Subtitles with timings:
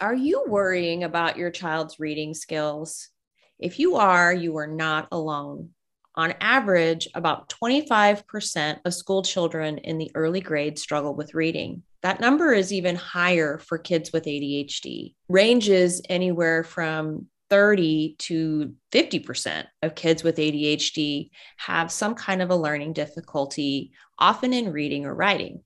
[0.00, 3.10] Are you worrying about your child's reading skills?
[3.60, 5.70] If you are, you are not alone.
[6.16, 11.82] On average, about 25% of school children in the early grades struggle with reading.
[12.02, 19.64] That number is even higher for kids with ADHD, ranges anywhere from 30 to 50%
[19.82, 25.14] of kids with ADHD have some kind of a learning difficulty, often in reading or
[25.14, 25.62] writing.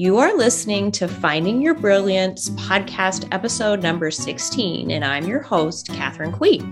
[0.00, 5.88] You are listening to Finding Your Brilliance podcast episode number 16, and I'm your host,
[5.88, 6.62] Catherine Quee.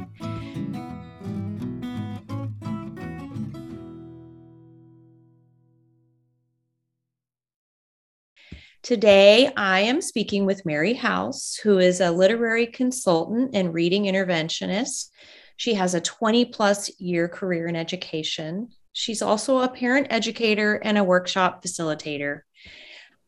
[8.83, 15.11] Today, I am speaking with Mary House, who is a literary consultant and reading interventionist.
[15.59, 18.71] She has a 20 plus year career in education.
[18.95, 22.41] She's also a parent educator and a workshop facilitator.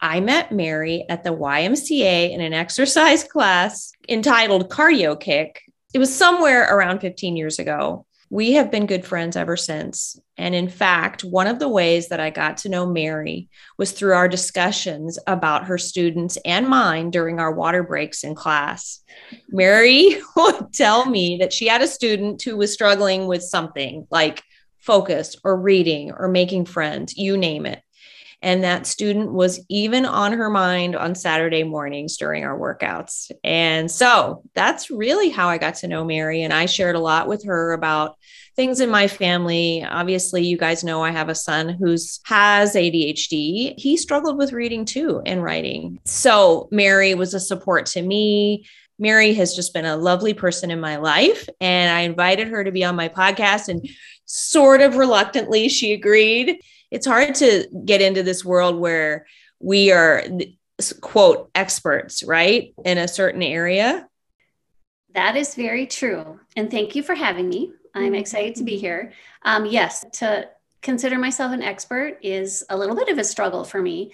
[0.00, 5.62] I met Mary at the YMCA in an exercise class entitled Cardio Kick.
[5.92, 8.06] It was somewhere around 15 years ago.
[8.30, 10.18] We have been good friends ever since.
[10.38, 14.14] And in fact, one of the ways that I got to know Mary was through
[14.14, 19.00] our discussions about her students and mine during our water breaks in class.
[19.50, 24.42] Mary would tell me that she had a student who was struggling with something like
[24.78, 27.82] focus or reading or making friends, you name it.
[28.42, 33.30] And that student was even on her mind on Saturday mornings during our workouts.
[33.44, 36.42] And so that's really how I got to know Mary.
[36.42, 38.16] And I shared a lot with her about
[38.56, 39.84] things in my family.
[39.84, 43.74] Obviously, you guys know I have a son who's has ADHD.
[43.78, 45.98] He struggled with reading too and writing.
[46.04, 48.66] So Mary was a support to me.
[49.00, 51.48] Mary has just been a lovely person in my life.
[51.60, 53.88] And I invited her to be on my podcast, and
[54.26, 59.26] sort of reluctantly, she agreed it's hard to get into this world where
[59.60, 60.24] we are
[61.00, 64.08] quote experts right in a certain area
[65.12, 68.14] that is very true and thank you for having me i'm mm-hmm.
[68.14, 70.48] excited to be here um, yes to
[70.80, 74.10] consider myself an expert is a little bit of a struggle for me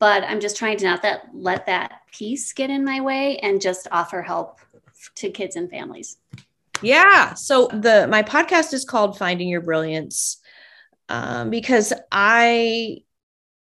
[0.00, 3.60] but i'm just trying to not that let that piece get in my way and
[3.60, 4.58] just offer help
[5.14, 6.16] to kids and families
[6.82, 10.40] yeah so the my podcast is called finding your brilliance
[11.10, 12.98] um, because I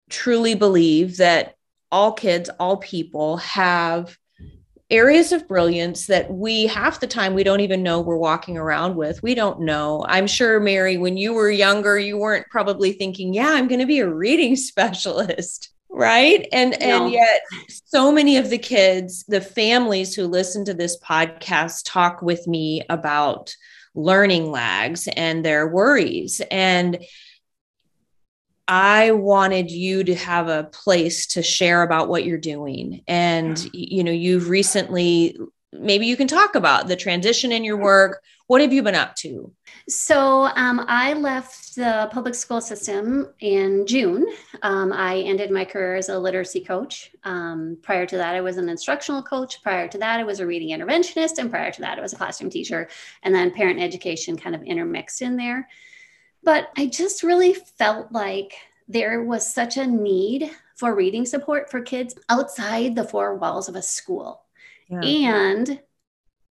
[0.10, 1.56] truly believe that
[1.92, 4.16] all kids, all people have
[4.92, 8.96] areas of brilliance that we half the time we don't even know we're walking around
[8.96, 9.24] with.
[9.24, 10.06] We don't know.
[10.08, 13.88] I'm sure, Mary, when you were younger, you weren't probably thinking, yeah, I'm going to
[13.88, 15.71] be a reading specialist.
[16.02, 16.48] Right.
[16.52, 16.78] And no.
[16.86, 17.42] and yet
[17.86, 22.84] so many of the kids, the families who listen to this podcast talk with me
[22.90, 23.56] about
[23.94, 26.42] learning lags and their worries.
[26.50, 27.04] And
[28.68, 33.04] I wanted you to have a place to share about what you're doing.
[33.08, 35.38] And, you know, you've recently,
[35.74, 38.24] maybe you can talk about the transition in your work.
[38.52, 39.50] What have you been up to?
[39.88, 44.26] So, um, I left the public school system in June.
[44.62, 47.12] Um, I ended my career as a literacy coach.
[47.24, 49.64] Um, prior to that, I was an instructional coach.
[49.64, 51.38] Prior to that, I was a reading interventionist.
[51.38, 52.90] And prior to that, I was a classroom teacher.
[53.24, 55.70] And then parent education kind of intermixed in there.
[56.44, 58.54] But I just really felt like
[58.90, 63.78] there was such a need for reading support for kids outside the four walls of
[63.78, 64.42] a school.
[64.90, 65.00] Yeah.
[65.06, 65.80] And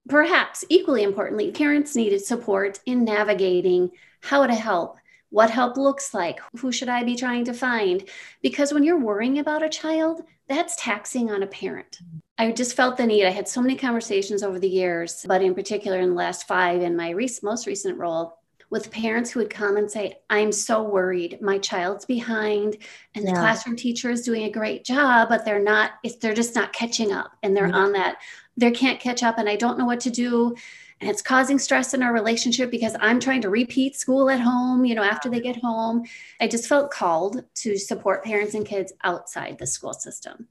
[0.07, 4.97] perhaps equally importantly, parents needed support in navigating how to help,
[5.29, 8.07] what help looks like, who should I be trying to find?
[8.41, 11.99] Because when you're worrying about a child, that's taxing on a parent.
[12.37, 13.25] I just felt the need.
[13.25, 16.81] I had so many conversations over the years, but in particular in the last five
[16.81, 18.37] in my re- most recent role,
[18.75, 21.41] with parents who would come and say, I'm so worried.
[21.41, 22.75] My child's behind
[23.15, 23.31] and yeah.
[23.31, 26.73] the classroom teacher is doing a great job, but they're not, if they're just not
[26.73, 28.17] catching up and they're on that,
[28.57, 30.55] they can't catch up and I don't know what to do.
[30.99, 34.83] And it's causing stress in our relationship because I'm trying to repeat school at home,
[34.83, 36.03] you know, after they get home.
[36.41, 40.49] I just felt called to support parents and kids outside the school system.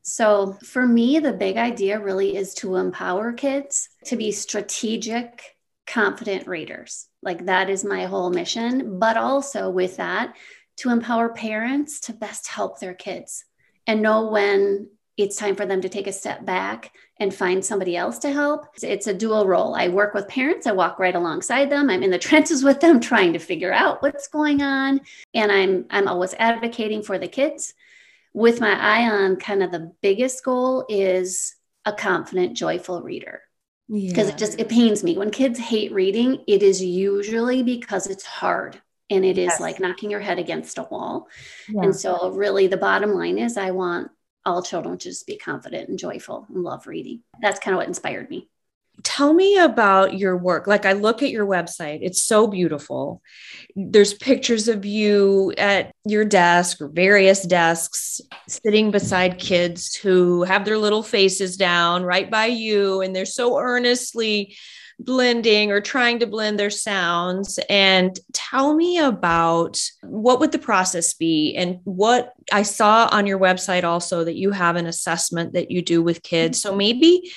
[0.00, 5.57] So, for me, the big idea really is to empower kids to be strategic,
[5.88, 8.98] confident readers like that is my whole mission.
[8.98, 10.36] But also with that,
[10.78, 13.44] to empower parents to best help their kids
[13.86, 17.96] and know when it's time for them to take a step back and find somebody
[17.96, 18.66] else to help.
[18.80, 19.74] It's a dual role.
[19.74, 21.90] I work with parents, I walk right alongside them.
[21.90, 25.00] I'm in the trenches with them trying to figure out what's going on
[25.34, 27.74] and I'm I'm always advocating for the kids
[28.32, 33.40] with my eye on kind of the biggest goal is a confident joyful reader
[33.90, 34.34] because yeah.
[34.34, 38.80] it just it pains me when kids hate reading it is usually because it's hard
[39.10, 39.54] and it yes.
[39.54, 41.26] is like knocking your head against a wall
[41.68, 41.82] yeah.
[41.82, 44.10] and so really the bottom line is i want
[44.48, 47.22] all children to just be confident and joyful and love reading.
[47.40, 48.48] That's kind of what inspired me
[49.02, 50.66] tell me about your work.
[50.66, 53.22] Like I look at your website, it's so beautiful.
[53.76, 60.64] There's pictures of you at your desk or various desks sitting beside kids who have
[60.64, 64.56] their little faces down right by you and they're so earnestly
[65.00, 71.14] blending or trying to blend their sounds and tell me about what would the process
[71.14, 75.70] be and what I saw on your website also that you have an assessment that
[75.70, 77.30] you do with kids so maybe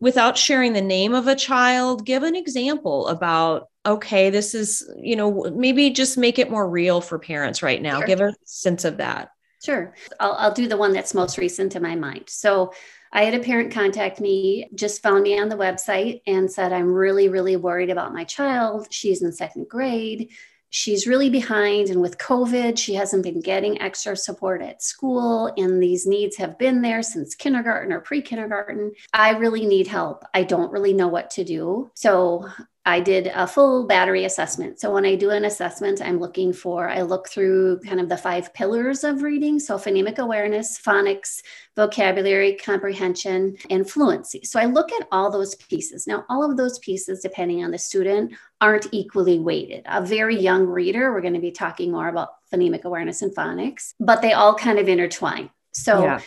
[0.00, 5.16] without sharing the name of a child, give an example about, okay, this is, you
[5.16, 7.98] know, maybe just make it more real for parents right now.
[7.98, 8.06] Sure.
[8.06, 9.30] Give a sense of that.
[9.64, 9.94] Sure.
[10.20, 12.24] I'll, I'll do the one that's most recent in my mind.
[12.28, 12.72] So
[13.12, 16.92] I had a parent contact me, just found me on the website and said, I'm
[16.92, 18.88] really, really worried about my child.
[18.90, 20.30] She's in second grade
[20.76, 21.88] she's really behind.
[21.88, 25.50] And with COVID, she hasn't been getting extra support at school.
[25.56, 28.92] And these needs have been there since kindergarten or pre kindergarten.
[29.14, 30.24] I really need help.
[30.34, 31.90] I don't really know what to do.
[31.94, 32.46] So
[32.86, 34.78] I did a full battery assessment.
[34.78, 38.16] So when I do an assessment, I'm looking for, I look through kind of the
[38.16, 39.58] five pillars of reading.
[39.58, 41.42] So phonemic awareness, phonics,
[41.74, 44.42] vocabulary, comprehension, and fluency.
[44.44, 46.06] So I look at all those pieces.
[46.06, 49.82] Now, all of those pieces, depending on the student, aren't equally weighted.
[49.86, 53.94] A very young reader, we're going to be talking more about phonemic awareness and phonics,
[53.98, 55.50] but they all kind of intertwine.
[55.72, 56.20] So yeah.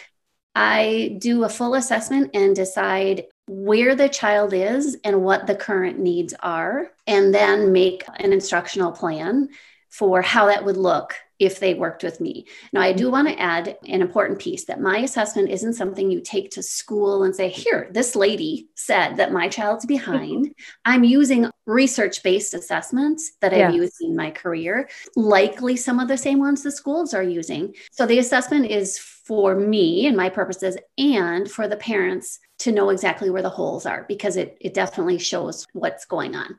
[0.55, 5.97] I do a full assessment and decide where the child is and what the current
[5.97, 9.49] needs are, and then make an instructional plan
[9.89, 12.45] for how that would look if they worked with me.
[12.73, 16.21] Now, I do want to add an important piece that my assessment isn't something you
[16.21, 20.53] take to school and say, here, this lady said that my child's behind.
[20.85, 26.17] I'm using research based assessments that I've used in my career, likely some of the
[26.17, 27.73] same ones the schools are using.
[27.91, 28.99] So the assessment is
[29.29, 33.85] for me and my purposes and for the parents to know exactly where the holes
[33.85, 36.57] are because it, it definitely shows what's going on.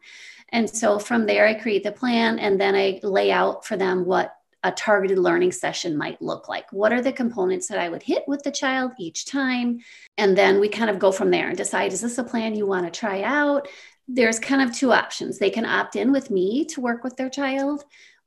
[0.51, 4.05] And so from there, I create the plan and then I lay out for them
[4.05, 6.73] what a targeted learning session might look like.
[6.73, 9.81] What are the components that I would hit with the child each time?
[10.17, 12.69] And then we kind of go from there and decide is this a plan you
[12.69, 13.67] want to try out?
[14.07, 15.41] There's kind of two options.
[15.41, 17.83] They can opt in with me to work with their child,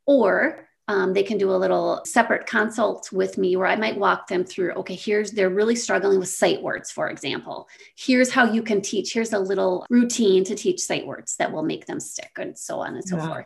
[0.06, 4.28] or um, they can do a little separate consult with me where I might walk
[4.28, 4.72] them through.
[4.74, 7.70] Okay, here's they're really struggling with sight words, for example.
[7.96, 9.14] Here's how you can teach.
[9.14, 12.80] Here's a little routine to teach sight words that will make them stick, and so
[12.80, 13.28] on and so yeah.
[13.28, 13.46] forth.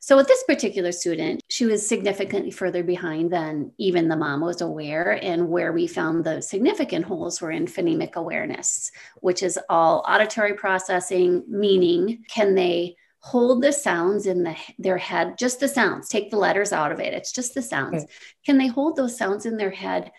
[0.00, 4.62] So, with this particular student, she was significantly further behind than even the mom was
[4.62, 5.22] aware.
[5.22, 10.54] And where we found the significant holes were in phonemic awareness, which is all auditory
[10.54, 16.30] processing, meaning, can they hold the sounds in the, their head, just the sounds, take
[16.30, 17.14] the letters out of it.
[17.14, 18.04] It's just the sounds.
[18.04, 18.12] Okay.
[18.46, 20.10] Can they hold those sounds in their head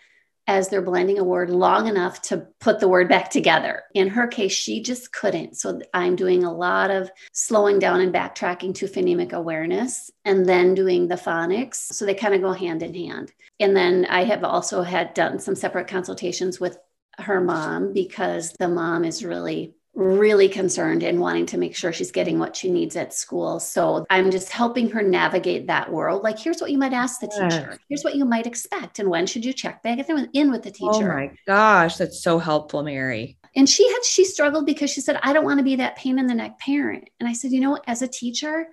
[0.46, 3.82] as they're blending a word long enough to put the word back together?
[3.94, 5.56] In her case, she just couldn't.
[5.56, 10.74] So I'm doing a lot of slowing down and backtracking to phonemic awareness and then
[10.74, 11.74] doing the phonics.
[11.74, 13.32] So they kind of go hand in hand.
[13.58, 16.78] And then I have also had done some separate consultations with
[17.18, 22.10] her mom because the mom is really really concerned and wanting to make sure she's
[22.10, 23.60] getting what she needs at school.
[23.60, 26.22] So I'm just helping her navigate that world.
[26.22, 27.76] Like, here's what you might ask the teacher.
[27.88, 28.98] Here's what you might expect.
[28.98, 31.12] And when should you check back in with the oh teacher?
[31.12, 33.36] Oh my gosh, that's so helpful, Mary.
[33.54, 36.18] And she had, she struggled because she said, I don't want to be that pain
[36.18, 37.10] in the neck parent.
[37.20, 38.68] And I said, you know, as a teacher,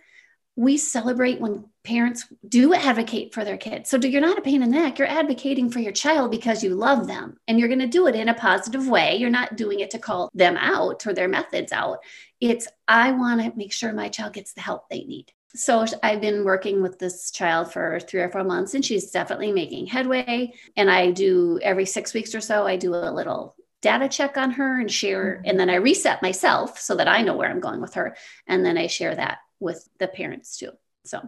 [0.60, 3.90] we celebrate when parents do advocate for their kids.
[3.90, 5.00] So you're not a pain in the neck.
[5.00, 8.16] You're advocating for your child because you love them and you're going to do it
[8.16, 9.16] in a positive way.
[9.16, 12.00] You're not doing it to call them out or their methods out.
[12.42, 15.32] It's, I want to make sure my child gets the help they need.
[15.56, 19.54] So I've been working with this child for three or four months and she's definitely
[19.54, 20.52] making headway.
[20.76, 24.52] And I do every six weeks or so, I do a little data check on
[24.52, 25.38] her and share.
[25.38, 25.52] Mm-hmm.
[25.52, 28.18] And then I reset myself so that I know where I'm going with her.
[28.46, 30.72] And then I share that with the parents too.
[31.06, 31.22] So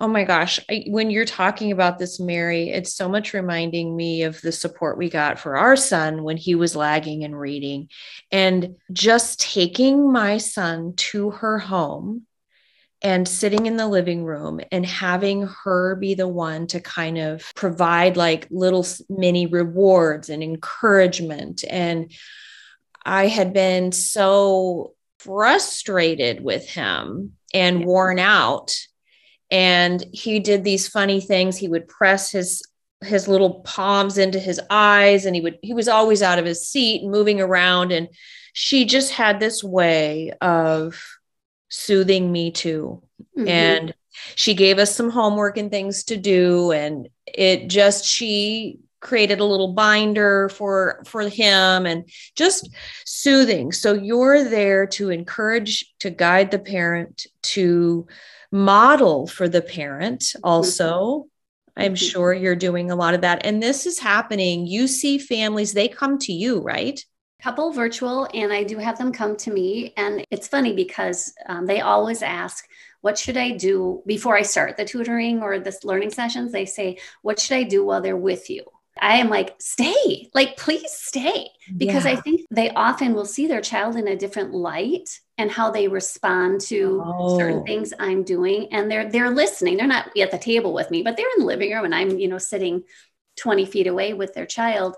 [0.00, 0.58] Oh my gosh.
[0.68, 4.98] I, when you're talking about this, Mary, it's so much reminding me of the support
[4.98, 7.88] we got for our son when he was lagging in reading.
[8.32, 12.26] And just taking my son to her home
[13.02, 17.52] and sitting in the living room and having her be the one to kind of
[17.54, 21.62] provide like little mini rewards and encouragement.
[21.68, 22.10] And
[23.04, 27.86] I had been so frustrated with him and yeah.
[27.86, 28.74] worn out.
[29.50, 31.56] And he did these funny things.
[31.56, 32.62] He would press his
[33.02, 36.66] his little palms into his eyes and he would he was always out of his
[36.66, 37.92] seat moving around.
[37.92, 38.08] And
[38.52, 41.02] she just had this way of
[41.68, 43.02] soothing me too.
[43.36, 43.48] Mm-hmm.
[43.48, 43.94] and
[44.36, 46.72] she gave us some homework and things to do.
[46.72, 52.70] And it just she created a little binder for for him and just
[53.04, 53.70] soothing.
[53.70, 58.08] So you're there to encourage to guide the parent to
[58.50, 61.26] model for the parent also.
[61.76, 61.94] I'm mm-hmm.
[61.94, 63.44] sure you're doing a lot of that.
[63.44, 64.66] And this is happening.
[64.66, 67.04] You see families they come to you right?
[67.42, 69.92] Couple virtual and i do have them come to me.
[69.96, 72.66] And it's funny because um, they always ask
[73.02, 74.02] what should i do?
[74.06, 77.84] Before i start the tutoring or this learning sessions they say what should i do
[77.84, 78.64] while they're with you
[79.00, 81.48] I am like, stay, like, please stay.
[81.76, 82.12] Because yeah.
[82.12, 85.88] I think they often will see their child in a different light and how they
[85.88, 87.36] respond to oh.
[87.38, 88.68] certain things I'm doing.
[88.70, 89.76] And they're they're listening.
[89.76, 92.18] They're not at the table with me, but they're in the living room and I'm,
[92.18, 92.84] you know, sitting
[93.36, 94.96] 20 feet away with their child.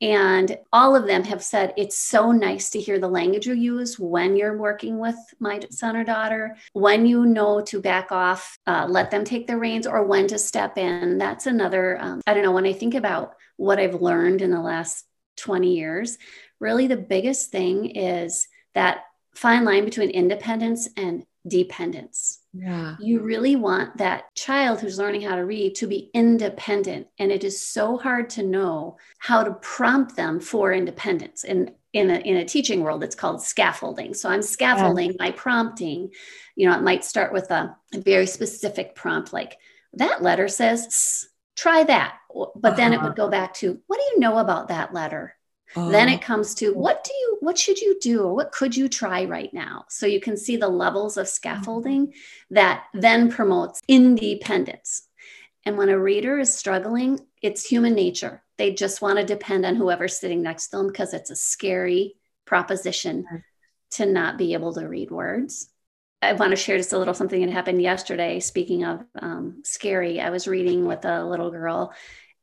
[0.00, 3.98] And all of them have said it's so nice to hear the language you use
[3.98, 8.86] when you're working with my son or daughter, when you know to back off, uh,
[8.88, 11.18] let them take the reins, or when to step in.
[11.18, 14.60] That's another, um, I don't know, when I think about what I've learned in the
[14.60, 15.04] last
[15.38, 16.18] 20 years,
[16.60, 22.40] really the biggest thing is that fine line between independence and dependence.
[22.52, 22.96] Yeah.
[23.00, 27.06] You really want that child who's learning how to read to be independent.
[27.18, 31.44] And it is so hard to know how to prompt them for independence.
[31.44, 34.14] And in a, in a teaching world, it's called scaffolding.
[34.14, 35.16] So I'm scaffolding yeah.
[35.18, 36.10] my prompting.
[36.56, 39.58] You know, it might start with a, a, very specific prompt like,
[39.94, 41.26] that letter says,
[41.56, 42.18] try that.
[42.54, 43.04] But then uh-huh.
[43.04, 45.34] it would go back to, what do you know about that letter?
[45.74, 46.26] Then it oh.
[46.26, 49.52] comes to what do you what should you do or what could you try right
[49.52, 49.84] now?
[49.88, 52.14] So you can see the levels of scaffolding
[52.50, 55.02] that then promotes independence.
[55.64, 58.42] And when a reader is struggling, it's human nature.
[58.56, 62.14] They just want to depend on whoever's sitting next to them because it's a scary
[62.44, 63.24] proposition
[63.92, 65.68] to not be able to read words.
[66.20, 68.40] I want to share just a little something that happened yesterday.
[68.40, 71.92] Speaking of um, scary, I was reading with a little girl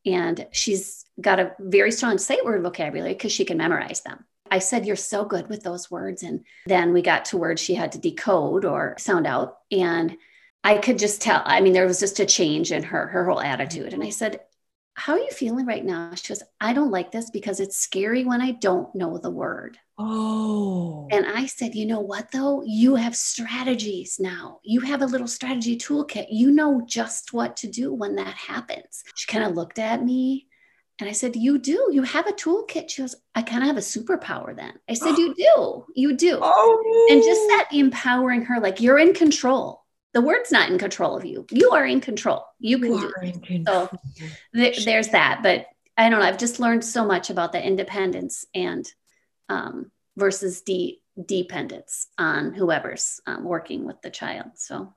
[0.06, 4.24] and she's got a very strong sight word vocabulary because she can memorize them.
[4.50, 6.22] I said, You're so good with those words.
[6.22, 9.58] And then we got to words she had to decode or sound out.
[9.72, 10.16] And
[10.62, 13.40] I could just tell, I mean, there was just a change in her, her whole
[13.40, 13.92] attitude.
[13.92, 14.40] And I said,
[14.94, 16.14] How are you feeling right now?
[16.14, 19.78] She goes, I don't like this because it's scary when I don't know the word.
[19.98, 21.08] Oh.
[21.10, 22.62] And I said, you know what, though?
[22.66, 24.60] You have strategies now.
[24.62, 26.26] You have a little strategy toolkit.
[26.30, 29.04] You know just what to do when that happens.
[29.14, 30.48] She kind of looked at me
[30.98, 31.88] and I said, You do.
[31.92, 32.90] You have a toolkit.
[32.90, 34.74] She goes, I kind of have a superpower then.
[34.88, 35.84] I said, You do.
[35.94, 36.38] You do.
[36.42, 37.08] Oh.
[37.10, 39.82] And just that empowering her, like you're in control.
[40.14, 41.46] The word's not in control of you.
[41.50, 42.46] You are in control.
[42.58, 43.66] You can you do it.
[43.66, 43.90] So
[44.54, 45.40] th- there's that.
[45.42, 45.66] But
[45.98, 46.26] I don't know.
[46.26, 48.90] I've just learned so much about the independence and
[49.48, 54.52] um, versus de- dependence on whoever's um, working with the child.
[54.56, 54.94] So,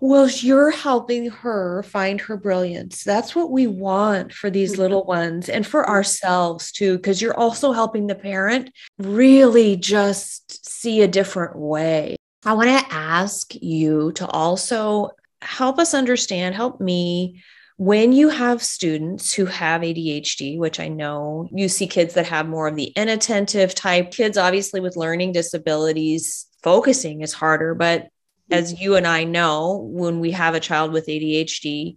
[0.00, 3.02] well, you're helping her find her brilliance.
[3.02, 4.82] That's what we want for these mm-hmm.
[4.82, 11.02] little ones and for ourselves too, because you're also helping the parent really just see
[11.02, 12.16] a different way.
[12.44, 17.42] I want to ask you to also help us understand, help me
[17.76, 22.46] when you have students who have ADHD, which I know you see kids that have
[22.46, 27.74] more of the inattentive type, kids obviously with learning disabilities, focusing is harder.
[27.74, 28.08] But
[28.48, 28.54] hmm.
[28.54, 31.96] as you and I know, when we have a child with ADHD,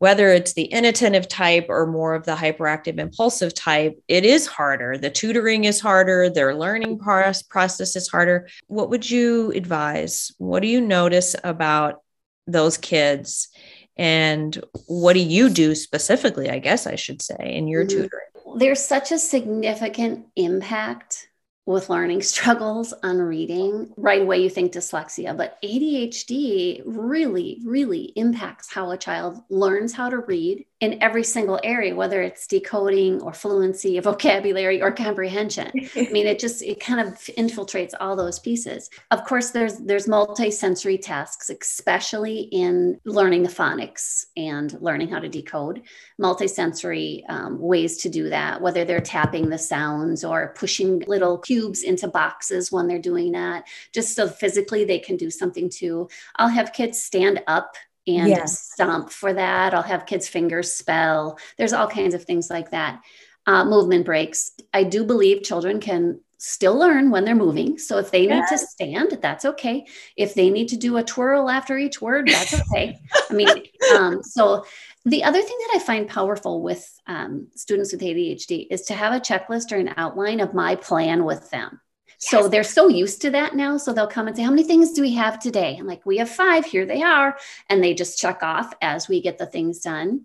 [0.00, 4.98] whether it's the inattentive type or more of the hyperactive impulsive type, it is harder.
[4.98, 8.48] The tutoring is harder, their learning process is harder.
[8.66, 10.30] What would you advise?
[10.36, 12.02] What do you notice about
[12.46, 13.48] those kids?
[13.96, 18.02] And what do you do specifically i guess i should say in your mm-hmm.
[18.02, 21.28] tutoring there's such a significant impact
[21.66, 28.72] with learning struggles on reading, right away you think dyslexia, but ADHD really, really impacts
[28.72, 33.32] how a child learns how to read in every single area, whether it's decoding or
[33.32, 35.70] fluency, vocabulary, or comprehension.
[35.96, 38.90] I mean, it just it kind of infiltrates all those pieces.
[39.10, 45.28] Of course, there's there's multi-sensory tasks, especially in learning the phonics and learning how to
[45.28, 45.82] decode.
[46.18, 51.82] Multi-sensory um, ways to do that, whether they're tapping the sounds or pushing little cubes
[51.82, 56.08] into boxes when they're doing that, just so physically they can do something too.
[56.36, 58.72] I'll have kids stand up and yes.
[58.72, 59.72] stomp for that.
[59.72, 61.38] I'll have kids' fingers spell.
[61.56, 63.02] There's all kinds of things like that.
[63.46, 64.52] Uh, movement breaks.
[64.72, 67.78] I do believe children can still learn when they're moving.
[67.78, 68.50] So if they yes.
[68.50, 69.86] need to stand, that's okay.
[70.16, 72.98] If they need to do a twirl after each word, that's okay.
[73.30, 73.62] I mean,
[73.96, 74.64] um, so
[75.04, 79.12] the other thing that I find powerful with um, students with ADHD is to have
[79.12, 81.80] a checklist or an outline of my plan with them.
[82.06, 82.30] Yes.
[82.30, 83.76] So they're so used to that now.
[83.76, 85.76] So they'll come and say, How many things do we have today?
[85.78, 86.64] I'm like, We have five.
[86.64, 87.36] Here they are.
[87.68, 90.24] And they just check off as we get the things done.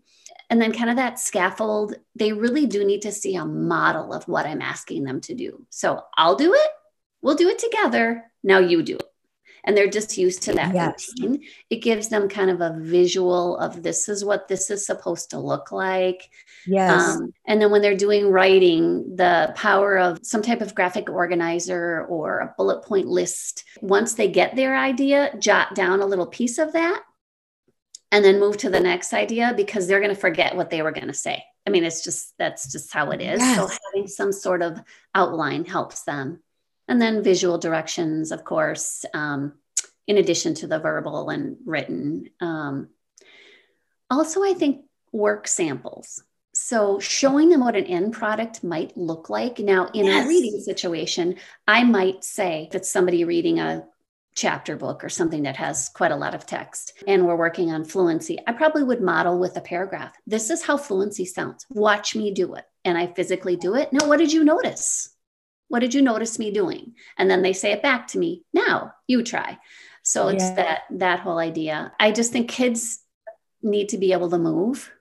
[0.52, 4.28] And then, kind of that scaffold, they really do need to see a model of
[4.28, 5.66] what I'm asking them to do.
[5.70, 6.70] So I'll do it.
[7.22, 8.24] We'll do it together.
[8.44, 9.09] Now you do it
[9.64, 11.12] and they're just used to that yes.
[11.20, 11.44] routine.
[11.70, 15.40] It gives them kind of a visual of this is what this is supposed to
[15.40, 16.30] look like.
[16.66, 17.18] Yes.
[17.18, 22.06] Um, and then when they're doing writing, the power of some type of graphic organizer
[22.10, 26.58] or a bullet point list, once they get their idea, jot down a little piece
[26.58, 27.04] of that
[28.12, 30.92] and then move to the next idea because they're going to forget what they were
[30.92, 31.44] going to say.
[31.68, 33.40] I mean, it's just that's just how it is.
[33.40, 33.58] Yes.
[33.58, 34.82] So having some sort of
[35.14, 36.40] outline helps them
[36.90, 39.54] and then visual directions, of course, um,
[40.08, 42.30] in addition to the verbal and written.
[42.42, 42.90] Um,
[44.10, 46.24] also, I think work samples.
[46.56, 49.60] So, showing them what an end product might look like.
[49.60, 50.26] Now, in yes.
[50.26, 51.36] a reading situation,
[51.68, 53.86] I might say if it's somebody reading a
[54.36, 57.86] chapter book or something that has quite a lot of text and we're working on
[57.86, 60.16] fluency, I probably would model with a paragraph.
[60.26, 61.68] This is how fluency sounds.
[61.70, 62.66] Watch me do it.
[62.84, 63.94] And I physically do it.
[63.94, 65.16] Now, what did you notice?
[65.70, 66.96] What did you notice me doing?
[67.18, 68.44] And then they say it back to me.
[68.54, 69.58] Now you try.
[70.04, 70.56] So it's yeah.
[70.56, 71.94] that that whole idea.
[72.00, 73.00] I just think kids
[73.62, 74.92] need to be able to move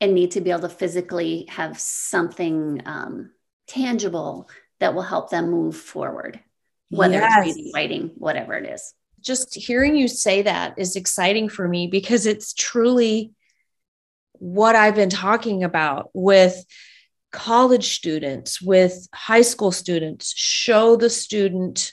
[0.00, 3.32] and need to be able to physically have something um,
[3.66, 4.48] tangible
[4.78, 6.38] that will help them move forward,
[6.90, 7.46] whether yes.
[7.46, 8.94] it's reading, writing, whatever it is.
[9.20, 13.32] Just hearing you say that is exciting for me because it's truly
[14.34, 16.64] what I've been talking about with
[17.36, 21.92] college students, with high school students, show the student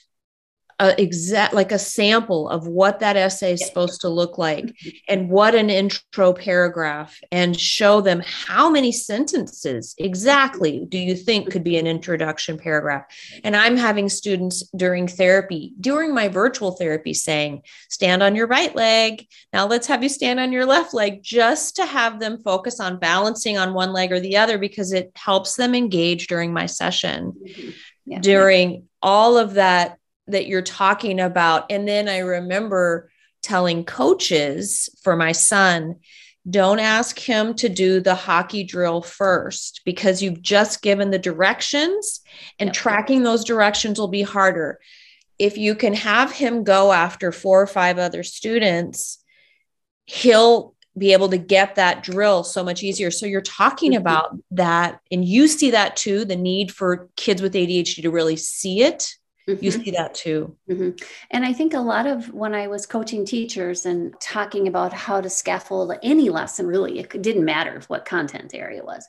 [0.79, 4.89] a exact like a sample of what that essay is supposed to look like mm-hmm.
[5.07, 11.51] and what an intro paragraph and show them how many sentences exactly do you think
[11.51, 13.03] could be an introduction paragraph
[13.43, 18.75] and i'm having students during therapy during my virtual therapy saying stand on your right
[18.75, 22.79] leg now let's have you stand on your left leg just to have them focus
[22.79, 26.65] on balancing on one leg or the other because it helps them engage during my
[26.65, 27.69] session mm-hmm.
[28.05, 28.19] yeah.
[28.19, 31.71] during all of that that you're talking about.
[31.71, 33.09] And then I remember
[33.41, 35.97] telling coaches for my son,
[36.49, 42.21] don't ask him to do the hockey drill first because you've just given the directions
[42.59, 42.73] and yep.
[42.73, 44.79] tracking those directions will be harder.
[45.39, 49.23] If you can have him go after four or five other students,
[50.05, 53.09] he'll be able to get that drill so much easier.
[53.09, 54.01] So you're talking mm-hmm.
[54.01, 58.35] about that, and you see that too the need for kids with ADHD to really
[58.35, 59.15] see it
[59.47, 59.63] Mm-hmm.
[59.63, 60.55] You see that too.
[60.69, 61.03] Mm-hmm.
[61.31, 65.21] And I think a lot of when I was coaching teachers and talking about how
[65.21, 69.07] to scaffold any lesson, really, it didn't matter what content area was,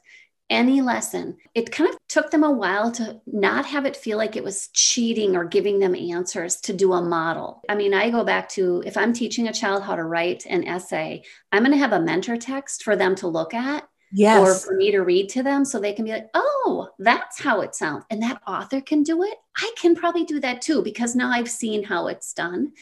[0.51, 4.37] any lesson, it kind of took them a while to not have it feel like
[4.37, 7.63] it was cheating or giving them answers to do a model.
[7.69, 10.67] I mean, I go back to if I'm teaching a child how to write an
[10.67, 14.41] essay, I'm going to have a mentor text for them to look at yes.
[14.41, 17.61] or for me to read to them so they can be like, oh, that's how
[17.61, 18.05] it sounds.
[18.11, 19.35] And that author can do it.
[19.57, 22.73] I can probably do that too because now I've seen how it's done.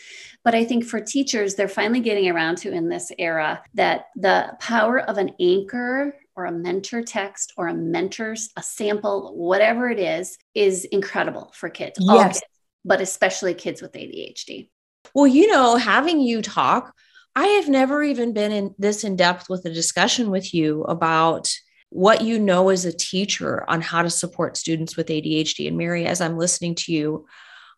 [0.44, 4.56] But I think for teachers, they're finally getting around to in this era that the
[4.60, 9.98] power of an anchor or a mentor text or a mentor's a sample, whatever it
[9.98, 11.98] is, is incredible for kids.
[12.00, 12.40] Yes.
[12.40, 12.42] Kids,
[12.84, 14.68] but especially kids with ADHD.
[15.14, 16.94] Well, you know, having you talk
[17.34, 21.50] I have never even been in this in depth with a discussion with you about
[21.88, 25.68] what you know as a teacher on how to support students with ADHD.
[25.68, 27.26] And Mary, as I'm listening to you,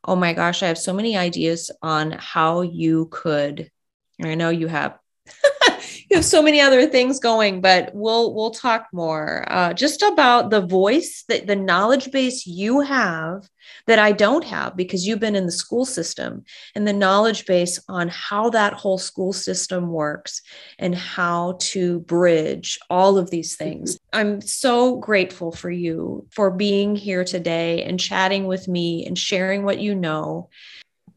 [0.05, 3.71] oh my gosh, I have so many ideas on how you could.
[4.23, 4.99] I know you have
[6.14, 10.61] have so many other things going, but we'll we'll talk more uh, just about the
[10.61, 13.48] voice that the knowledge base you have
[13.87, 17.81] that I don't have because you've been in the school system and the knowledge base
[17.88, 20.42] on how that whole school system works
[20.79, 23.98] and how to bridge all of these things.
[24.12, 29.64] I'm so grateful for you for being here today and chatting with me and sharing
[29.64, 30.48] what you know.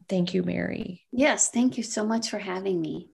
[0.08, 1.02] Thank you, Mary.
[1.12, 3.10] Yes, thank you so much for having me.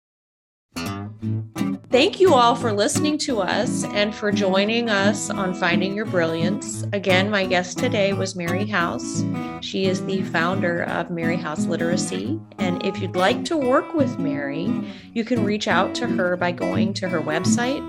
[1.91, 6.85] Thank you all for listening to us and for joining us on Finding Your Brilliance.
[6.93, 9.23] Again, my guest today was Mary House.
[9.61, 12.41] She is the founder of Mary House Literacy.
[12.59, 14.69] And if you'd like to work with Mary,
[15.13, 17.83] you can reach out to her by going to her website,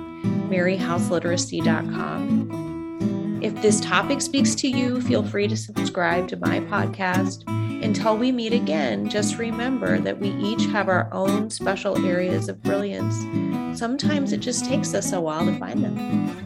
[0.50, 2.63] maryhouseliteracy.com.
[3.44, 7.44] If this topic speaks to you, feel free to subscribe to my podcast
[7.84, 12.64] until we meet again, just remember that we each have our own special areas of
[12.64, 13.18] brilliance.
[13.78, 16.43] Sometimes it just takes us a while to find them.